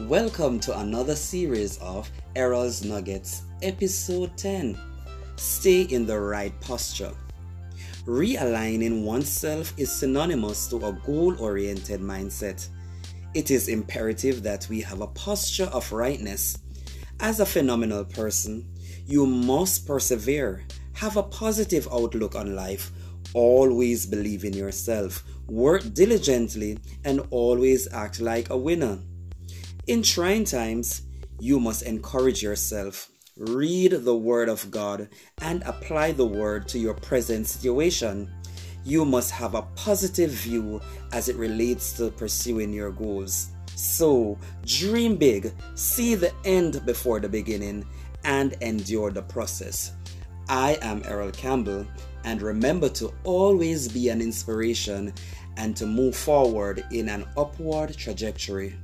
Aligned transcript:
Welcome 0.00 0.58
to 0.60 0.76
another 0.80 1.14
series 1.14 1.78
of 1.78 2.10
Errol's 2.34 2.84
Nuggets, 2.84 3.42
episode 3.62 4.36
10. 4.36 4.76
Stay 5.36 5.82
in 5.82 6.04
the 6.04 6.18
right 6.18 6.52
posture. 6.60 7.12
Realigning 8.04 9.04
oneself 9.04 9.72
is 9.76 9.92
synonymous 9.92 10.66
to 10.66 10.84
a 10.84 10.92
goal 11.06 11.40
oriented 11.40 12.00
mindset. 12.00 12.68
It 13.34 13.52
is 13.52 13.68
imperative 13.68 14.42
that 14.42 14.66
we 14.68 14.80
have 14.80 15.00
a 15.00 15.06
posture 15.06 15.70
of 15.72 15.92
rightness. 15.92 16.58
As 17.20 17.38
a 17.38 17.46
phenomenal 17.46 18.04
person, 18.04 18.68
you 19.06 19.26
must 19.26 19.86
persevere, 19.86 20.64
have 20.94 21.16
a 21.16 21.22
positive 21.22 21.86
outlook 21.92 22.34
on 22.34 22.56
life, 22.56 22.90
always 23.32 24.06
believe 24.06 24.42
in 24.44 24.54
yourself, 24.54 25.22
work 25.46 25.94
diligently, 25.94 26.78
and 27.04 27.20
always 27.30 27.86
act 27.92 28.20
like 28.20 28.50
a 28.50 28.58
winner. 28.58 28.98
In 29.86 30.02
trying 30.02 30.44
times, 30.44 31.02
you 31.38 31.60
must 31.60 31.82
encourage 31.82 32.42
yourself, 32.42 33.10
read 33.36 33.92
the 33.92 34.16
Word 34.16 34.48
of 34.48 34.70
God, 34.70 35.10
and 35.42 35.62
apply 35.64 36.12
the 36.12 36.24
Word 36.24 36.66
to 36.68 36.78
your 36.78 36.94
present 36.94 37.46
situation. 37.46 38.32
You 38.82 39.04
must 39.04 39.30
have 39.32 39.54
a 39.54 39.68
positive 39.76 40.30
view 40.30 40.80
as 41.12 41.28
it 41.28 41.36
relates 41.36 41.92
to 41.98 42.10
pursuing 42.10 42.72
your 42.72 42.92
goals. 42.92 43.48
So, 43.76 44.38
dream 44.64 45.16
big, 45.16 45.52
see 45.74 46.14
the 46.14 46.32
end 46.46 46.86
before 46.86 47.20
the 47.20 47.28
beginning, 47.28 47.84
and 48.24 48.54
endure 48.62 49.10
the 49.10 49.20
process. 49.20 49.92
I 50.48 50.78
am 50.80 51.02
Errol 51.04 51.30
Campbell, 51.30 51.86
and 52.24 52.40
remember 52.40 52.88
to 52.88 53.12
always 53.24 53.88
be 53.88 54.08
an 54.08 54.22
inspiration 54.22 55.12
and 55.58 55.76
to 55.76 55.84
move 55.86 56.16
forward 56.16 56.86
in 56.90 57.10
an 57.10 57.26
upward 57.36 57.94
trajectory. 57.98 58.76